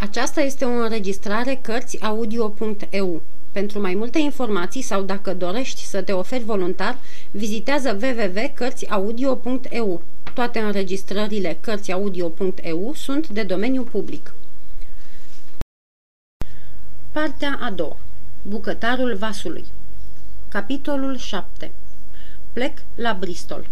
[0.00, 3.22] Aceasta este o înregistrare Cărțiaudio.eu.
[3.52, 6.98] Pentru mai multe informații sau dacă dorești să te oferi voluntar,
[7.30, 10.02] vizitează www.cărțiaudio.eu.
[10.34, 14.34] Toate înregistrările Cărțiaudio.eu sunt de domeniu public.
[17.12, 17.96] Partea a doua.
[18.42, 19.64] Bucătarul vasului.
[20.48, 21.70] Capitolul 7.
[22.52, 23.66] Plec la Bristol.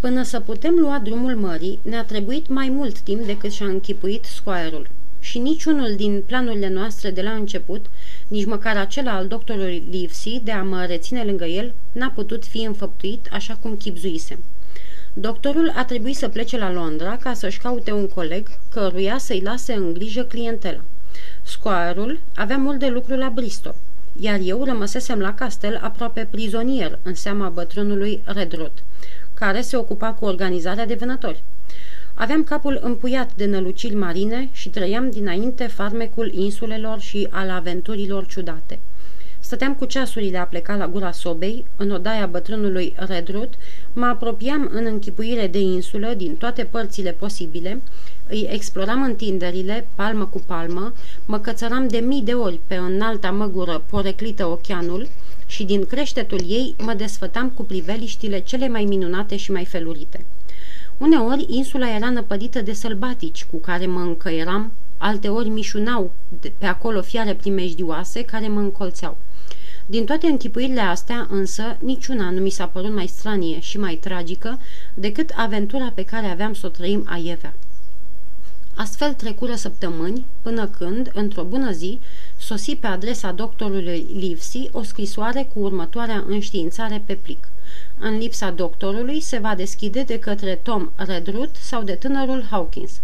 [0.00, 4.88] Până să putem lua drumul mării, ne-a trebuit mai mult timp decât și-a închipuit squire-ul.
[5.18, 7.86] Și niciunul din planurile noastre de la început,
[8.28, 12.62] nici măcar acela al doctorului Livesey de a mă reține lângă el, n-a putut fi
[12.62, 14.38] înfăptuit așa cum chipzuise.
[15.12, 19.72] Doctorul a trebuit să plece la Londra ca să-și caute un coleg căruia să-i lase
[19.72, 20.80] în grijă clientela.
[21.42, 23.74] Squire-ul avea mult de lucru la Bristol,
[24.20, 28.72] iar eu rămăsesem la castel aproape prizonier în seama bătrânului Redrot
[29.40, 31.42] care se ocupa cu organizarea de vânători.
[32.14, 38.78] Aveam capul împuiat de năluciri marine și trăiam dinainte farmecul insulelor și al aventurilor ciudate.
[39.40, 43.54] Stăteam cu ceasurile a pleca la gura sobei, în odaia bătrânului Redrut,
[43.92, 47.82] mă apropiam în închipuire de insulă din toate părțile posibile,
[48.28, 50.92] îi exploram întinderile, palmă cu palmă,
[51.26, 55.08] mă cățăram de mii de ori pe înalta măgură poreclită oceanul,
[55.50, 60.24] și din creștetul ei mă desfătam cu priveliștile cele mai minunate și mai felurite.
[60.98, 66.12] Uneori insula era năpădită de sălbatici cu care mă încăieram, alteori mișunau
[66.58, 69.16] pe acolo fiare primejdioase care mă încolțeau.
[69.86, 74.60] Din toate închipuirile astea, însă, niciuna nu mi s-a părut mai stranie și mai tragică
[74.94, 77.54] decât aventura pe care aveam să o trăim aievea.
[78.80, 81.98] Astfel trecură săptămâni, până când, într-o bună zi,
[82.38, 87.48] sosi pe adresa doctorului Livesey o scrisoare cu următoarea înștiințare pe plic.
[87.98, 93.00] În lipsa doctorului se va deschide de către Tom Redruth sau de tânărul Hawkins.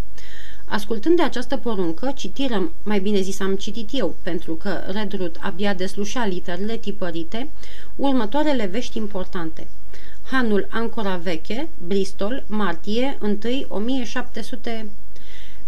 [0.65, 5.75] Ascultând de această poruncă, citirăm, mai bine zis am citit eu, pentru că Redruth abia
[5.75, 7.49] deslușea literele tipărite,
[7.97, 9.67] următoarele vești importante.
[10.31, 13.39] Hanul Ancora Veche, Bristol, martie 1
[13.69, 14.87] 1700...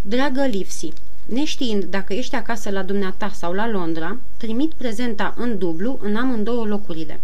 [0.03, 0.93] Dragă Livesey,
[1.27, 6.65] Neștiind dacă ești acasă la dumneata sau la Londra, trimit prezenta în dublu în amândouă
[6.65, 7.21] locurile.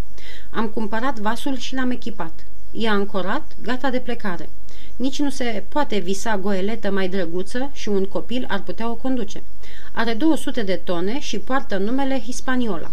[0.50, 2.46] Am cumpărat vasul și l-am echipat.
[2.72, 4.48] E ancorat, gata de plecare.
[4.96, 9.42] Nici nu se poate visa goeletă mai drăguță și un copil ar putea o conduce.
[9.92, 12.90] Are 200 de tone și poartă numele Hispaniola.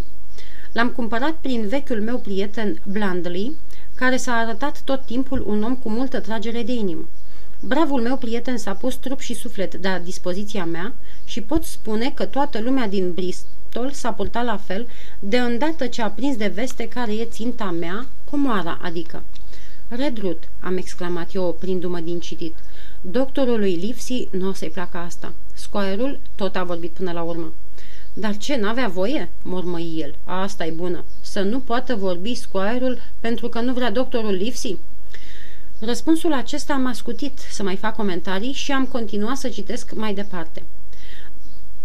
[0.72, 3.56] L-am cumpărat prin vechiul meu prieten Blandley,
[3.96, 7.06] care s-a arătat tot timpul un om cu multă tragere de inimă.
[7.64, 10.94] Bravul meu prieten s-a pus trup și suflet la dispoziția mea
[11.26, 14.88] și pot spune că toată lumea din Bristol s-a purtat la fel
[15.20, 19.24] de îndată ce a prins de veste care e ținta mea, comoara, adică.
[19.88, 22.56] Redrut, am exclamat eu oprindu-mă din citit.
[23.02, 25.34] Doctorului Livesey nu o să-i placă asta.
[25.54, 27.54] Scoaierul tot a vorbit până la urmă.
[28.14, 30.16] Dar ce, n-avea voie?" mormăi el.
[30.24, 31.04] asta e bună.
[31.22, 34.78] Să nu poată vorbi scoaierul pentru că nu vrea doctorul Livesey?"
[35.86, 40.64] Răspunsul acesta m-a scutit să mai fac comentarii și am continuat să citesc mai departe.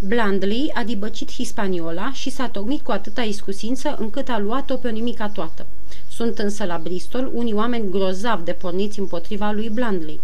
[0.00, 4.90] Blandley a dibăcit hispaniola și s-a tocmit cu atâta iscusință încât a luat-o pe o
[4.90, 5.66] nimica toată.
[6.10, 10.20] Sunt însă la Bristol unii oameni grozav de porniți împotriva lui Blandley.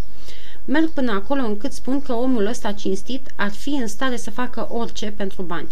[0.65, 4.69] Merg până acolo încât spun că omul ăsta cinstit ar fi în stare să facă
[4.71, 5.69] orice pentru bani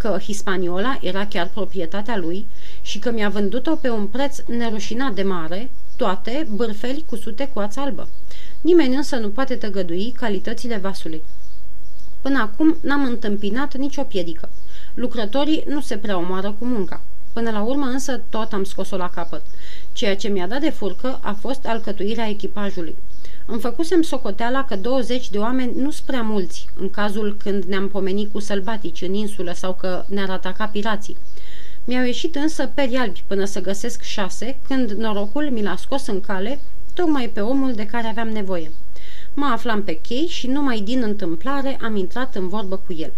[0.00, 2.46] că Hispaniola era chiar proprietatea lui
[2.82, 7.80] și că mi-a vândut-o pe un preț nerușinat de mare, toate bârfeli cusute cu ață
[7.80, 8.08] albă.
[8.60, 11.22] Nimeni însă nu poate tăgădui calitățile vasului.
[12.20, 14.48] Până acum n-am întâmpinat nicio piedică.
[14.94, 17.00] Lucrătorii nu se prea omoară cu munca.
[17.32, 19.42] Până la urmă însă tot am scos-o la capăt.
[19.92, 22.96] Ceea ce mi-a dat de furcă a fost alcătuirea echipajului.
[23.46, 27.88] Îmi făcusem socoteala că 20 de oameni nu sunt prea mulți în cazul când ne-am
[27.88, 31.16] pomenit cu sălbatici în insulă sau că ne-ar ataca pirații.
[31.84, 36.20] Mi-au ieșit însă peri albi până să găsesc șase, când norocul mi l-a scos în
[36.20, 36.60] cale,
[36.94, 38.72] tocmai pe omul de care aveam nevoie.
[39.34, 43.12] Mă aflam pe chei și numai din întâmplare am intrat în vorbă cu el.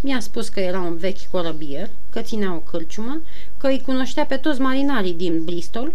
[0.00, 3.20] Mi-a spus că era un vechi corăbier, că ținea o cârciumă,
[3.58, 5.92] că îi cunoștea pe toți marinarii din Bristol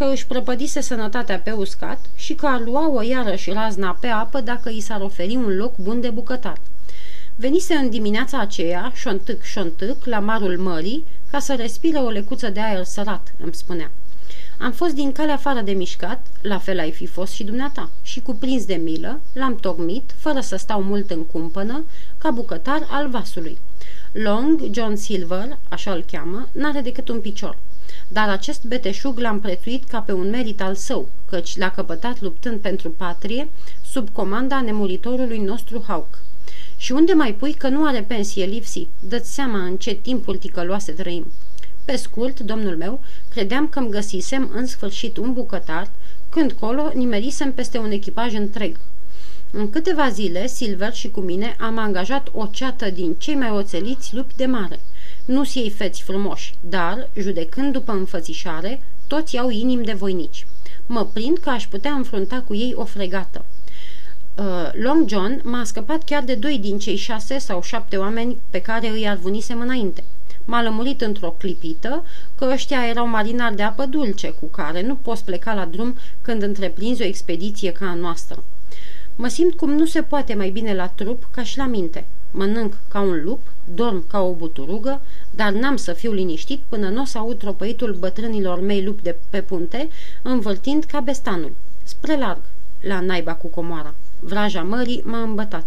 [0.00, 4.68] că își prăpădise sănătatea pe uscat și că ar lua-o iarăși razna pe apă dacă
[4.68, 6.60] i s-ar oferi un loc bun de bucătar.
[7.36, 12.60] Venise în dimineața aceea, șontâc, șontâc, la marul mării, ca să respire o lecuță de
[12.60, 13.90] aer sărat, îmi spunea.
[14.58, 18.20] Am fost din calea afară de mișcat, la fel ai fi fost și dumneata, și
[18.20, 21.84] cuprins de milă, l-am tocmit, fără să stau mult în cumpănă,
[22.18, 23.58] ca bucătar al vasului.
[24.12, 27.56] Long, John Silver, așa îl cheamă, n-are decât un picior–
[28.08, 32.60] dar acest beteșug l-am prețuit ca pe un merit al său, căci l-a căpătat luptând
[32.60, 33.48] pentru patrie,
[33.84, 36.18] sub comanda nemuritorului nostru Hawk.
[36.80, 38.88] Și unde mai pui că nu are pensie, Lipsi?
[39.00, 41.26] Dă-ți seama în ce timpuri ticăloase trăim.
[41.84, 43.00] Pe scurt, domnul meu,
[43.30, 45.90] credeam că-mi găsisem în sfârșit un bucătar,
[46.28, 48.76] când colo nimerisem peste un echipaj întreg.
[49.50, 54.14] În câteva zile, Silver și cu mine am angajat o ceată din cei mai oțeliți
[54.14, 54.80] lupi de mare.
[55.24, 60.46] Nu-s ei feți frumoși, dar, judecând după înfățișare, toți au inimi de voinici.
[60.86, 63.44] Mă prind că aș putea înfrunta cu ei o fregată.
[64.40, 68.60] Uh, Long John m-a scăpat chiar de doi din cei șase sau șapte oameni pe
[68.60, 70.04] care îi arvunisem înainte.
[70.44, 72.04] M-a lămurit într-o clipită
[72.38, 76.42] că ăștia erau marinari de apă dulce cu care nu poți pleca la drum când
[76.42, 78.44] întreprinzi o expediție ca a noastră.
[79.16, 82.06] Mă simt cum nu se poate mai bine la trup ca și la minte.
[82.30, 83.40] Mănânc ca un lup,
[83.74, 85.00] dorm ca o buturugă,
[85.30, 89.16] dar n-am să fiu liniștit până nu o să aud tropăitul bătrânilor mei lupi de
[89.30, 89.88] pe punte,
[90.22, 91.52] învârtind ca bestanul.
[91.82, 92.40] Spre larg,
[92.80, 93.94] la naiba cu comoara.
[94.20, 95.64] Vraja mării m-a îmbătat.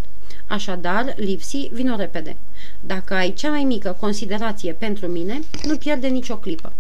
[0.48, 2.36] Așadar, Lipsi, vino repede.
[2.80, 6.74] Dacă ai cea mai mică considerație pentru mine, nu pierde nicio clipă.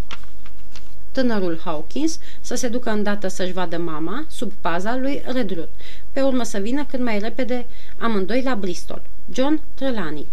[1.11, 5.71] Tânărul Hawkins să se ducă îndată să-și vadă mama, sub paza lui Redruth,
[6.11, 7.65] pe urmă să vină cât mai repede
[7.97, 9.01] amândoi la Bristol.
[9.31, 10.27] John Trelawney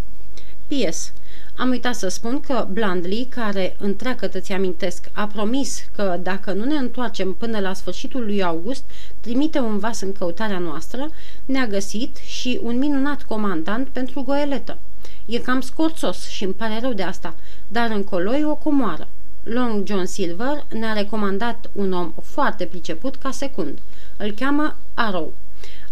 [0.67, 1.11] P.S.
[1.55, 6.63] Am uitat să spun că Blandley, care, întreagă ți amintesc, a promis că dacă nu
[6.63, 8.83] ne întoarcem până la sfârșitul lui August,
[9.19, 11.09] trimite un vas în căutarea noastră,
[11.45, 14.77] ne-a găsit și un minunat comandant pentru goeletă.
[15.25, 17.35] E cam scorțos și îmi pare rău de asta,
[17.67, 19.07] dar încolo e o comoară.
[19.43, 23.79] Long John Silver ne-a recomandat un om foarte priceput ca secund.
[24.17, 25.33] Îl cheamă Arrow.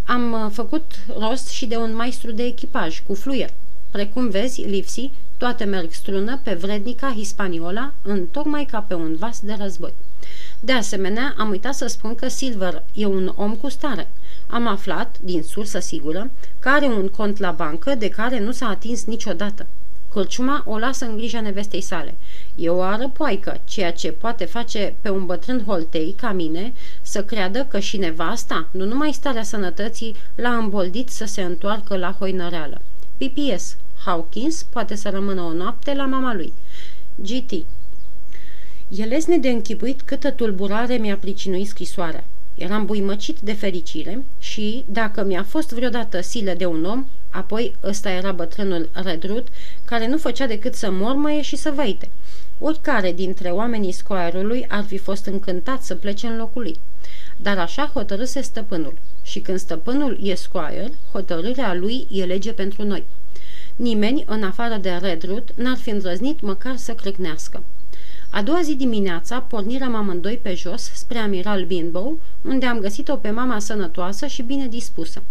[0.06, 3.50] Am uh, făcut rost și de un maestru de echipaj cu fluier.
[3.92, 9.40] Precum vezi, Lipsy, toate merg strună pe vrednica Hispaniola, în tocmai ca pe un vas
[9.40, 9.94] de război.
[10.60, 14.08] De asemenea, am uitat să spun că Silver e un om cu stare.
[14.48, 18.68] Am aflat, din sursă sigură, că are un cont la bancă de care nu s-a
[18.68, 19.66] atins niciodată.
[20.12, 22.16] Călciuma o lasă în grija nevestei sale.
[22.56, 27.66] E o arăpoaică, ceea ce poate face pe un bătrân holtei ca mine să creadă
[27.70, 32.82] că și nevasta, nu numai starea sănătății, l-a îmboldit să se întoarcă la hoinăreală.
[33.18, 33.76] PPS.
[34.06, 36.54] Hawkins poate să rămână o noapte la mama lui.
[37.16, 37.66] GT.
[38.88, 42.24] Elesne de închipuit câtă tulburare mi-a pricinuit scrisoarea.
[42.56, 48.10] Eram buimăcit de fericire și, dacă mi-a fost vreodată silă de un om, apoi ăsta
[48.10, 49.48] era bătrânul Redrut,
[49.86, 52.10] care nu făcea decât să mormăie și să văite.
[52.60, 56.80] Oricare dintre oamenii scoarului ar fi fost încântat să plece în locul lui.
[57.38, 58.94] Dar așa hotărâse stăpânul.
[59.24, 63.04] Și când stăpânul e squire, hotărârea lui e lege pentru noi.
[63.80, 67.64] Nimeni, în afară de Redrut, n-ar fi îndrăznit măcar să crâcnească.
[68.30, 73.30] A doua zi dimineața pornirăm amândoi pe jos spre Amiral Binbow, unde am găsit-o pe
[73.30, 75.22] mama sănătoasă și bine dispusă.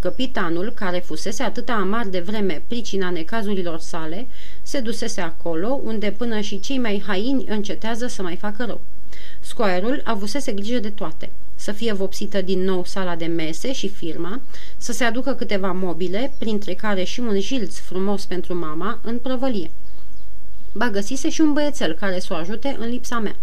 [0.00, 4.26] Capitanul, care fusese atâta amar de vreme pricina necazurilor sale,
[4.62, 8.80] se dusese acolo, unde până și cei mai haini încetează să mai facă rău.
[9.40, 11.30] Scoarul avusese grijă de toate.
[11.60, 14.40] Să fie vopsită din nou sala de mese și firma,
[14.76, 19.70] să se aducă câteva mobile, printre care și un jilț frumos pentru mama, în prăvălie.
[20.72, 23.36] Ba găsise și un băiețel care să o ajute în lipsa mea.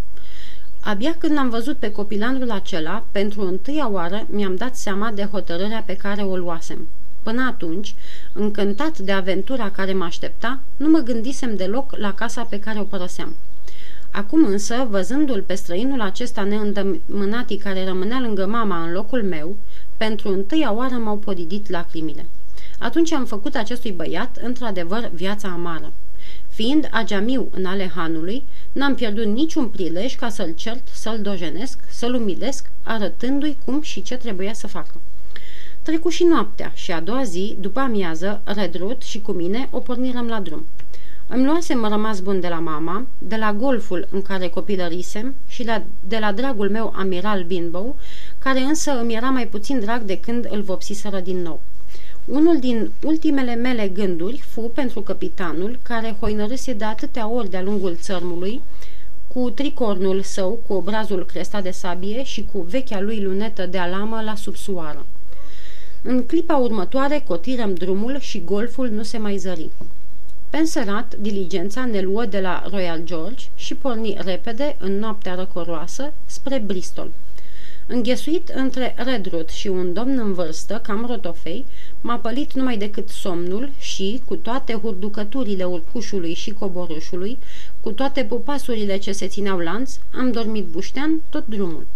[0.80, 5.84] Abia când l-am văzut pe copilandrul acela, pentru întâia oară mi-am dat seama de hotărârea
[5.86, 6.88] pe care o luasem.
[7.24, 7.96] Până atunci,
[8.34, 12.84] încântat de aventura care mă aștepta, nu mă gândisem deloc la casa pe care o
[12.84, 13.36] părăseam.
[14.16, 19.56] Acum însă, văzându-l pe străinul acesta neîndămânatii care rămânea lângă mama în locul meu,
[19.98, 22.26] pentru întâia oară m-au podidit lacrimile.
[22.80, 25.94] Atunci am făcut acestui băiat, într-adevăr, viața amară.
[26.50, 32.14] Fiind ageamiu în ale hanului, n-am pierdut niciun prilej ca să-l cert, să-l dojenesc, să-l
[32.14, 35.02] umilesc, arătându-i cum și ce trebuia să facă.
[35.82, 40.28] Trecu și noaptea și a doua zi, după amiază, Redrut și cu mine o pornirăm
[40.28, 40.66] la drum.
[41.28, 45.84] Îmi luasem rămas bun de la mama, de la golful în care copilărisem și la,
[46.08, 47.96] de la dragul meu amiral Binbow,
[48.40, 51.62] care însă îmi era mai puțin drag de când îl vopsiseră din nou.
[52.26, 57.96] Unul din ultimele mele gânduri fu pentru capitanul, care hoinărâse de atâtea ori de-a lungul
[57.96, 58.62] țărmului,
[59.34, 64.22] cu tricornul său, cu obrazul crestat de sabie și cu vechea lui lunetă de alamă
[64.22, 65.06] la subsoară.
[66.02, 69.70] În clipa următoare cotirăm drumul și golful nu se mai zări.
[70.56, 76.58] Penserat, diligența ne luă de la Royal George și porni repede, în noaptea răcoroasă, spre
[76.66, 77.12] Bristol.
[77.88, 81.66] Înghesuit între Redruth și un domn în vârstă, cam rotofei,
[82.02, 87.38] m-a pălit numai decât somnul și, cu toate hurducăturile urcușului și coborușului,
[87.82, 91.88] cu toate pupasurile ce se țineau lanț, am dormit buștean tot drumul.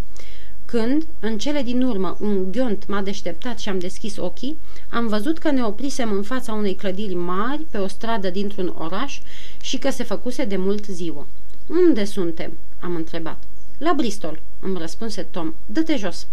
[0.70, 4.58] Când, în cele din urmă, un ghiont m-a deșteptat și am deschis ochii,
[4.90, 9.20] am văzut că ne oprisem în fața unei clădiri mari pe o stradă dintr-un oraș
[9.60, 11.26] și că se făcuse de mult ziua.
[11.66, 13.42] Unde suntem?" am întrebat.
[13.78, 15.54] La Bristol," îmi răspunse Tom.
[15.66, 16.26] Dă-te jos."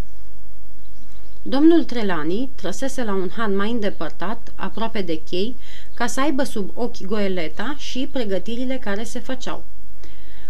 [1.41, 5.55] Domnul Trelani trăsese la un han mai îndepărtat, aproape de chei,
[5.93, 9.63] ca să aibă sub ochi goeleta și pregătirile care se făceau.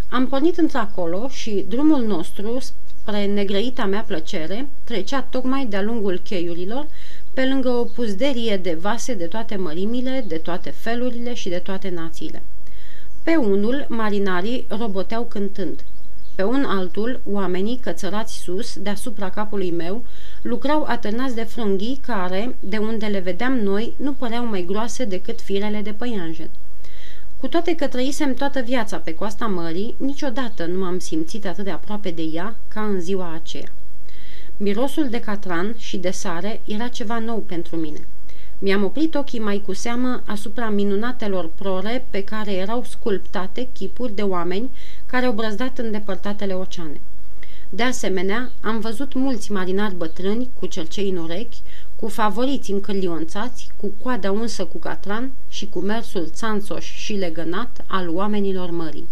[0.10, 2.60] Am pornit într-acolo și drumul nostru,
[3.08, 6.88] spre negrăita mea plăcere, trecea tocmai de-a lungul cheiurilor,
[7.34, 11.90] pe lângă o puzderie de vase de toate mărimile, de toate felurile și de toate
[11.90, 12.42] națiile.
[13.24, 15.84] Pe unul, marinarii roboteau cântând.
[16.36, 20.06] Pe un altul, oamenii cățărați sus, deasupra capului meu,
[20.42, 25.42] lucrau atârnați de frânghii care, de unde le vedeam noi, nu păreau mai groase decât
[25.42, 26.50] firele de păianjen.
[27.40, 31.70] Cu toate că trăisem toată viața pe coasta mării, niciodată nu m-am simțit atât de
[31.70, 33.72] aproape de ea ca în ziua aceea.
[34.58, 38.08] Mirosul de catran și de sare era ceva nou pentru mine.
[38.60, 44.22] Mi-am oprit ochii mai cu seamă asupra minunatelor prore pe care erau sculptate chipuri de
[44.22, 44.70] oameni
[45.06, 47.00] care au brăzdat în depărtatele oceane.
[47.70, 51.58] De asemenea, am văzut mulți marinari bătrâni cu cercei în urechi,
[52.00, 58.10] cu favoriți încălionțați, cu coada unsă cu catran și cu mersul țanțoș și legănat al
[58.10, 59.08] oamenilor mării.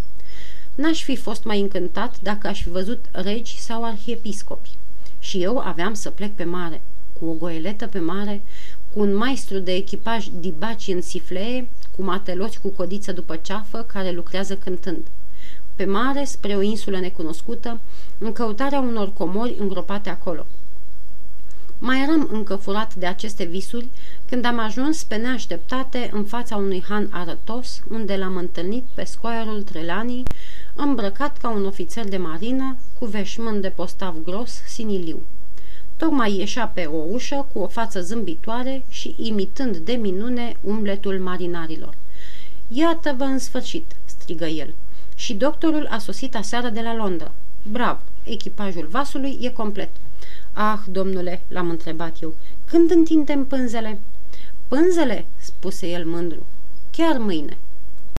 [0.76, 4.70] N-aș fi fost mai încântat dacă aș fi văzut regi sau arhiepiscopi.
[5.20, 6.82] Și eu aveam să plec pe mare,
[7.20, 8.42] cu o goeletă pe mare,
[8.94, 14.12] cu un maestru de echipaj dibaci în siflee, cu mateloți cu codiță după ceafă care
[14.12, 15.06] lucrează cântând.
[15.76, 17.80] Pe mare, spre o insulă necunoscută,
[18.18, 20.46] în căutarea unor comori îngropate acolo.
[21.80, 23.88] Mai eram încă furat de aceste visuri
[24.30, 29.62] când am ajuns pe neașteptate în fața unui han arătos, unde l-am întâlnit pe scoiarul
[29.62, 30.24] Trelanii,
[30.76, 35.22] îmbrăcat ca un ofițer de marină, cu veșmânt de postav gros, siniliu.
[35.98, 41.94] Tocmai ieșea pe o ușă cu o față zâmbitoare și imitând de minune umbletul marinarilor.
[42.68, 44.74] Iată-vă în sfârșit!" strigă el.
[45.16, 47.32] Și doctorul a sosit aseară de la Londra.
[47.72, 48.00] Bravo!
[48.24, 49.90] Echipajul vasului e complet.
[50.58, 52.34] Ah, domnule, l-am întrebat eu,
[52.66, 54.00] când întindem pânzele?
[54.68, 56.46] Pânzele, spuse el mândru.
[56.92, 57.58] Chiar mâine.